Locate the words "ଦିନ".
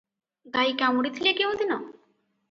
1.59-1.77